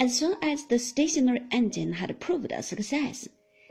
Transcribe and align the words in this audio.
As 0.00 0.16
soon 0.16 0.36
as 0.40 0.64
the 0.64 0.78
stationary 0.78 1.42
engine 1.50 1.92
had 1.92 2.18
proved 2.20 2.52
a 2.52 2.62
success, 2.62 3.28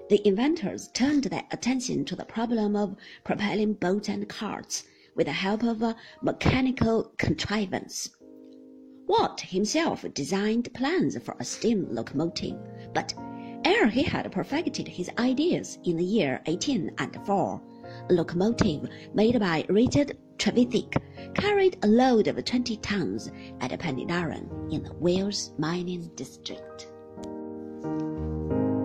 the 0.10 0.22
inventors 0.28 0.88
turned 0.90 1.24
their 1.24 1.44
attention 1.50 2.06
to 2.06 2.16
the 2.16 2.24
problem 2.24 2.76
of 2.76 2.96
propelling 3.24 3.74
boats 3.74 4.10
and 4.10 4.30
carts 4.30 4.84
with 5.16 5.26
the 5.26 5.34
help 5.34 5.64
of 5.64 5.82
a 5.82 5.96
mechanical 6.22 7.12
contrivance. 7.18 8.12
Watt 9.08 9.42
himself 9.42 10.06
designed 10.14 10.72
plans 10.72 11.18
for 11.18 11.36
a 11.40 11.44
steam 11.44 11.88
locomotive, 11.90 12.60
but 12.94 13.12
ere 13.66 13.88
he 13.88 14.04
had 14.04 14.32
perfected 14.32 14.88
his 14.88 15.10
ideas 15.18 15.80
in 15.84 15.98
the 15.98 16.04
year 16.04 16.42
1804, 16.46 17.62
a 18.08 18.14
locomotive 18.14 18.88
made 19.16 19.40
by 19.40 19.66
Richard 19.68 20.16
Trevithick 20.38 20.96
carried 21.34 21.78
a 21.84 21.88
load 21.88 22.28
of 22.28 22.44
20 22.44 22.78
tons 22.78 23.32
at 23.62 23.78
Penydarren 23.80 24.72
in 24.72 24.84
the 24.84 24.94
Wales 24.94 25.52
mining 25.58 26.10
district. 26.16 26.88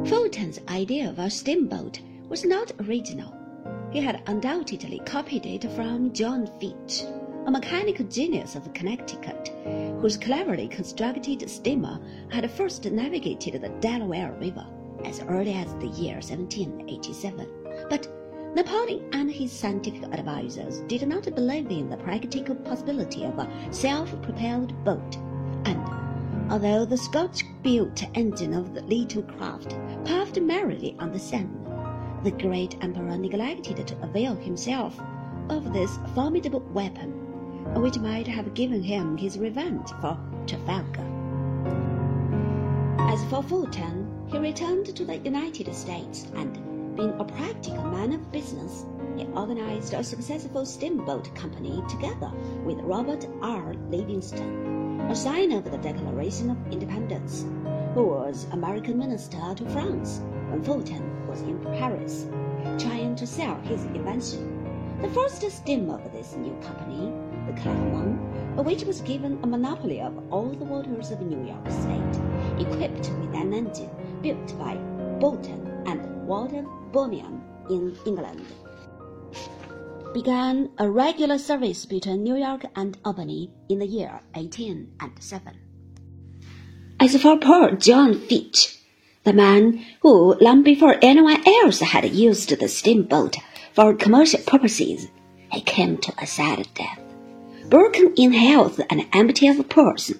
Fulton's 0.08 0.60
idea 0.68 1.08
of 1.08 1.18
a 1.18 1.30
steamboat 1.30 2.00
was 2.28 2.44
not 2.44 2.72
original. 2.86 3.34
He 3.90 4.00
had 4.00 4.22
undoubtedly 4.26 5.00
copied 5.04 5.46
it 5.46 5.70
from 5.72 6.12
John 6.12 6.48
Fitch, 6.60 7.04
a 7.46 7.50
mechanical 7.50 8.04
genius 8.06 8.56
of 8.56 8.72
Connecticut, 8.74 9.50
whose 10.00 10.16
cleverly 10.16 10.68
constructed 10.68 11.48
steamer 11.48 12.00
had 12.30 12.50
first 12.50 12.84
navigated 12.84 13.60
the 13.60 13.68
Delaware 13.80 14.32
River 14.40 14.66
as 15.04 15.20
early 15.22 15.52
as 15.54 15.72
the 15.74 15.88
year 15.88 16.14
1787. 16.16 17.46
But 17.88 18.08
Napoleon 18.54 19.02
and 19.12 19.32
his 19.32 19.50
scientific 19.50 20.04
advisers 20.12 20.78
did 20.82 21.08
not 21.08 21.24
believe 21.34 21.68
in 21.72 21.90
the 21.90 21.96
practical 21.96 22.54
possibility 22.54 23.24
of 23.24 23.36
a 23.40 23.50
self-propelled 23.72 24.84
boat, 24.84 25.16
and 25.64 25.80
although 26.52 26.84
the 26.84 26.96
Scotch-built 26.96 28.04
engine 28.16 28.54
of 28.54 28.72
the 28.72 28.82
little 28.82 29.24
craft 29.24 29.76
puffed 30.04 30.40
merrily 30.40 30.94
on 31.00 31.10
the 31.10 31.18
Seine, 31.18 31.50
the 32.22 32.30
great 32.30 32.76
emperor 32.80 33.18
neglected 33.18 33.84
to 33.88 34.02
avail 34.02 34.36
himself 34.36 35.00
of 35.50 35.72
this 35.72 35.98
formidable 36.14 36.62
weapon, 36.72 37.10
which 37.82 37.98
might 37.98 38.28
have 38.28 38.54
given 38.54 38.84
him 38.84 39.16
his 39.16 39.36
revenge 39.36 39.88
for 40.00 40.16
Trafalgar. 40.46 41.04
As 43.00 43.24
for 43.24 43.42
Fulton, 43.42 44.08
he 44.30 44.38
returned 44.38 44.86
to 44.94 45.04
the 45.04 45.16
United 45.18 45.74
States 45.74 46.28
and, 46.36 46.56
being 46.96 47.12
a 47.18 47.24
practical 47.24 47.73
man 48.06 48.20
of 48.20 48.32
business, 48.32 48.84
he 49.16 49.24
organized 49.34 49.94
a 49.94 50.04
successful 50.04 50.66
steamboat 50.66 51.34
company 51.34 51.82
together 51.88 52.30
with 52.62 52.78
Robert 52.80 53.26
R. 53.40 53.72
Livingston 53.88 55.00
a 55.08 55.16
signer 55.16 55.58
of 55.58 55.70
the 55.70 55.78
Declaration 55.78 56.50
of 56.50 56.72
Independence, 56.72 57.46
who 57.94 58.04
was 58.04 58.46
American 58.52 58.98
minister 58.98 59.38
to 59.56 59.70
France 59.70 60.20
when 60.50 60.62
Fulton 60.62 61.26
was 61.26 61.40
in 61.42 61.58
Paris, 61.78 62.26
trying 62.78 63.16
to 63.16 63.26
sell 63.26 63.56
his 63.62 63.84
invention. 63.84 64.98
The 65.00 65.08
first 65.08 65.40
steamer 65.50 65.94
of 65.94 66.12
this 66.12 66.36
new 66.36 66.54
company, 66.60 67.10
the 67.46 67.58
Clermont, 67.62 68.66
which 68.66 68.84
was 68.84 69.00
given 69.00 69.38
a 69.42 69.46
monopoly 69.46 70.02
of 70.02 70.12
all 70.30 70.50
the 70.50 70.64
waters 70.66 71.10
of 71.10 71.22
New 71.22 71.42
York 71.46 71.70
State, 71.70 72.20
equipped 72.58 73.10
with 73.18 73.34
an 73.34 73.54
engine 73.54 73.90
built 74.20 74.58
by 74.58 74.74
Boulton 75.20 75.84
and 75.86 76.26
Watt 76.26 76.52
of 76.52 76.66
Birmingham 76.92 77.42
in 77.70 77.96
England 78.06 78.44
began 80.14 80.70
a 80.78 80.88
regular 80.88 81.36
service 81.36 81.84
between 81.84 82.22
New 82.22 82.36
York 82.36 82.64
and 82.76 82.96
Albany 83.04 83.50
in 83.68 83.80
the 83.80 83.86
year 83.86 84.20
1807. 84.34 85.58
As 87.00 87.20
for 87.20 87.36
poor 87.36 87.72
John 87.72 88.20
Fitch, 88.20 88.78
the 89.24 89.32
man 89.32 89.84
who, 90.02 90.34
long 90.34 90.62
before 90.62 90.96
anyone 91.02 91.42
else, 91.44 91.80
had 91.80 92.14
used 92.14 92.56
the 92.60 92.68
steamboat 92.68 93.38
for 93.72 93.92
commercial 93.92 94.40
purposes, 94.46 95.08
he 95.50 95.60
came 95.60 95.98
to 95.98 96.12
a 96.18 96.26
sad 96.26 96.68
death. 96.74 97.00
Broken 97.68 98.14
in 98.16 98.32
health 98.32 98.80
and 98.88 99.06
empty 99.12 99.48
of 99.48 99.68
purse, 99.68 100.12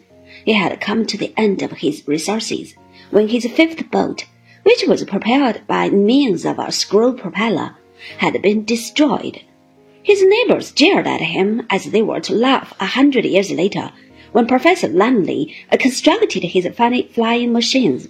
he 0.45 0.55
had 0.55 0.81
come 0.81 1.07
to 1.07 1.17
the 1.17 1.33
end 1.37 1.63
of 1.63 1.71
his 1.71 2.07
resources 2.09 2.75
when 3.11 3.29
his 3.29 3.47
fifth 3.47 3.89
boat, 3.93 4.25
which 4.65 4.85
was 4.89 5.05
propelled 5.05 5.67
by 5.67 5.89
means 5.89 6.45
of 6.45 6.59
a 6.59 6.73
screw 6.73 7.17
propeller, 7.17 7.77
had 8.19 8.43
been 8.43 8.65
destroyed 8.65 9.41
his 10.05 10.23
neighbors 10.23 10.71
jeered 10.71 11.07
at 11.07 11.23
him 11.23 11.67
as 11.71 11.87
they 11.87 12.03
were 12.03 12.21
to 12.21 12.35
laugh 12.35 12.75
a 12.79 12.85
hundred 12.85 13.25
years 13.25 13.51
later 13.51 13.91
when 14.33 14.47
Professor 14.47 14.87
Langley 14.87 15.57
constructed 15.81 16.43
his 16.43 16.69
funny 16.77 17.09
flying 17.15 17.55
machines. 17.55 18.07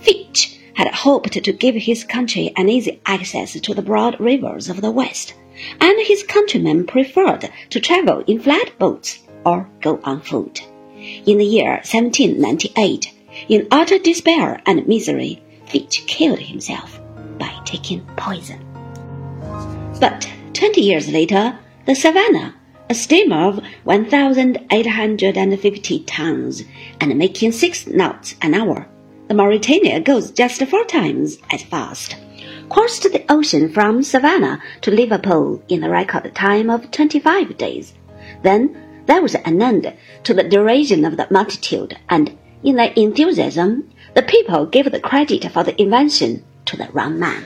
Fitch 0.00 0.58
had 0.74 0.92
hoped 0.92 1.32
to 1.32 1.52
give 1.52 1.76
his 1.76 2.02
country 2.02 2.52
an 2.56 2.68
easy 2.68 3.00
access 3.06 3.52
to 3.52 3.72
the 3.72 3.82
broad 3.82 4.18
rivers 4.18 4.68
of 4.68 4.80
the 4.80 4.90
West, 4.90 5.34
and 5.80 5.96
his 6.00 6.24
countrymen 6.24 6.88
preferred 6.88 7.48
to 7.70 7.78
travel 7.78 8.24
in 8.26 8.40
flatboats 8.40 9.20
or 9.46 9.70
go 9.80 10.00
on 10.02 10.20
foot. 10.22 10.60
In 11.24 11.38
the 11.38 11.44
year 11.44 11.74
1798, 11.84 13.12
in 13.48 13.68
utter 13.70 14.00
despair 14.00 14.60
and 14.66 14.88
misery, 14.88 15.40
Fitch 15.72 16.04
killed 16.06 16.38
himself 16.38 17.00
by 17.38 17.52
taking 17.64 18.06
poison. 18.16 18.60
But 19.98 20.28
Twenty 20.62 20.82
years 20.82 21.08
later, 21.08 21.58
the 21.86 21.96
Savannah, 21.96 22.54
a 22.88 22.94
steamer 22.94 23.48
of 23.48 23.64
1,850 23.82 26.04
tons 26.04 26.62
and 27.00 27.18
making 27.18 27.50
six 27.50 27.88
knots 27.88 28.36
an 28.40 28.54
hour, 28.54 28.86
the 29.26 29.34
Mauretania 29.34 30.04
goes 30.04 30.30
just 30.30 30.64
four 30.66 30.84
times 30.84 31.38
as 31.50 31.64
fast, 31.64 32.14
crossed 32.68 33.02
the 33.02 33.24
ocean 33.28 33.72
from 33.72 34.04
Savannah 34.04 34.62
to 34.82 34.92
Liverpool 34.92 35.60
in 35.68 35.80
the 35.80 35.90
record 35.90 36.32
time 36.32 36.70
of 36.70 36.92
25 36.92 37.58
days. 37.58 37.94
Then 38.44 38.76
there 39.06 39.20
was 39.20 39.34
an 39.34 39.60
end 39.60 39.92
to 40.22 40.32
the 40.32 40.44
duration 40.44 41.04
of 41.04 41.16
the 41.16 41.26
multitude, 41.28 41.98
and 42.08 42.38
in 42.62 42.76
their 42.76 42.92
enthusiasm, 42.94 43.91
the 44.14 44.22
people 44.22 44.66
gave 44.66 44.90
the 44.90 45.00
credit 45.00 45.50
for 45.52 45.64
the 45.64 45.80
invention 45.80 46.44
to 46.66 46.76
the 46.76 46.88
wrong 46.92 47.18
man. 47.18 47.44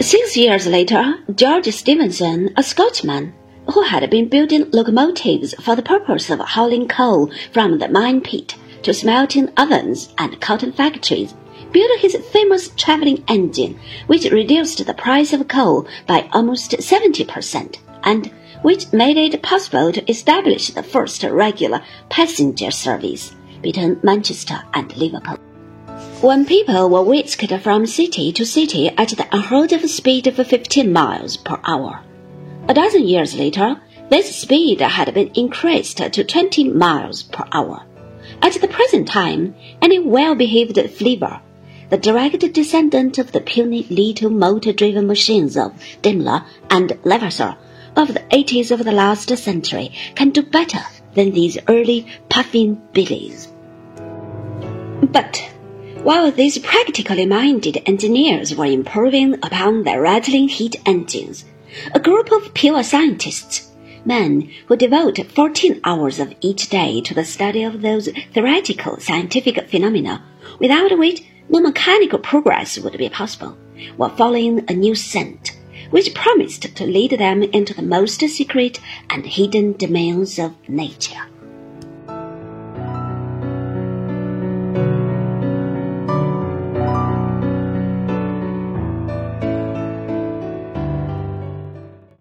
Six 0.00 0.36
years 0.36 0.66
later, 0.66 1.14
George 1.34 1.68
Stephenson, 1.68 2.50
a 2.56 2.62
Scotchman, 2.62 3.34
who 3.72 3.82
had 3.82 4.08
been 4.10 4.28
building 4.28 4.70
locomotives 4.70 5.54
for 5.54 5.76
the 5.76 5.82
purpose 5.82 6.30
of 6.30 6.40
hauling 6.40 6.88
coal 6.88 7.30
from 7.52 7.78
the 7.78 7.88
mine 7.88 8.20
pit 8.20 8.54
to 8.82 8.94
smelting 8.94 9.48
ovens 9.56 10.14
and 10.18 10.40
cotton 10.40 10.72
factories, 10.72 11.34
built 11.72 12.00
his 12.00 12.16
famous 12.32 12.70
traveling 12.76 13.22
engine, 13.28 13.78
which 14.06 14.30
reduced 14.30 14.84
the 14.84 14.94
price 14.94 15.32
of 15.32 15.46
coal 15.48 15.86
by 16.06 16.28
almost 16.32 16.72
70%, 16.72 17.76
and 18.04 18.32
which 18.62 18.92
made 18.92 19.18
it 19.18 19.42
possible 19.42 19.92
to 19.92 20.10
establish 20.10 20.68
the 20.68 20.82
first 20.82 21.22
regular 21.22 21.82
passenger 22.08 22.70
service 22.70 23.34
between 23.62 24.00
Manchester 24.02 24.62
and 24.74 24.96
Liverpool. 24.96 25.38
When 26.20 26.44
people 26.44 26.88
were 26.90 27.02
whisked 27.02 27.52
from 27.60 27.86
city 27.86 28.32
to 28.32 28.44
city 28.44 28.88
at 28.88 29.08
the 29.08 29.26
unheard 29.32 29.72
of 29.72 29.88
speed 29.88 30.26
of 30.26 30.34
15 30.34 30.92
miles 30.92 31.36
per 31.36 31.58
hour. 31.64 32.00
A 32.68 32.74
dozen 32.74 33.06
years 33.06 33.34
later, 33.34 33.80
this 34.10 34.34
speed 34.34 34.80
had 34.80 35.12
been 35.14 35.30
increased 35.34 35.98
to 35.98 36.24
20 36.24 36.64
miles 36.70 37.22
per 37.22 37.44
hour. 37.52 37.82
At 38.42 38.54
the 38.54 38.68
present 38.68 39.08
time, 39.08 39.54
any 39.82 39.98
well-behaved 39.98 40.78
flivver, 40.90 41.40
the 41.90 41.98
direct 41.98 42.52
descendant 42.52 43.18
of 43.18 43.32
the 43.32 43.40
puny 43.40 43.86
little 43.88 44.30
motor-driven 44.30 45.06
machines 45.06 45.56
of 45.56 45.72
Daimler 46.02 46.44
and 46.70 46.98
Levassor 47.04 47.56
of 47.96 48.14
the 48.14 48.20
80s 48.30 48.70
of 48.70 48.84
the 48.84 48.92
last 48.92 49.36
century, 49.36 49.92
can 50.14 50.30
do 50.30 50.42
better 50.42 50.84
than 51.14 51.32
these 51.32 51.58
early 51.68 52.06
puffing 52.28 52.80
billies. 52.92 53.48
But 55.02 55.48
while 56.02 56.30
these 56.30 56.58
practically 56.58 57.26
minded 57.26 57.82
engineers 57.86 58.54
were 58.54 58.66
improving 58.66 59.34
upon 59.34 59.82
their 59.82 60.00
rattling 60.00 60.48
heat 60.48 60.76
engines, 60.86 61.44
a 61.94 62.00
group 62.00 62.30
of 62.32 62.54
pure 62.54 62.82
scientists, 62.82 63.70
men 64.04 64.50
who 64.66 64.76
devote 64.76 65.18
14 65.18 65.80
hours 65.84 66.18
of 66.18 66.34
each 66.40 66.68
day 66.68 67.00
to 67.00 67.14
the 67.14 67.24
study 67.24 67.62
of 67.62 67.82
those 67.82 68.08
theoretical 68.32 68.98
scientific 69.00 69.68
phenomena 69.68 70.24
without 70.58 70.96
which 70.98 71.22
no 71.48 71.60
mechanical 71.60 72.18
progress 72.18 72.78
would 72.78 72.96
be 72.96 73.08
possible, 73.08 73.56
were 73.96 74.08
following 74.10 74.64
a 74.68 74.72
new 74.72 74.94
scent, 74.94 75.57
which 75.90 76.14
promised 76.14 76.74
to 76.74 76.86
lead 76.86 77.12
them 77.12 77.42
into 77.42 77.74
the 77.74 77.82
most 77.82 78.20
secret 78.20 78.80
and 79.10 79.26
hidden 79.26 79.72
domains 79.72 80.38
of 80.38 80.54
nature. 80.68 81.26